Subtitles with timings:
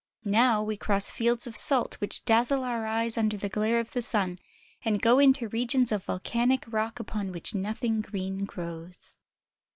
[0.25, 4.01] Now we cross fields of salt which dazzle our eyes under the glare of the
[4.01, 4.39] sun,
[4.83, 9.17] and go into regions of volcanic rock upon which nothing green grows.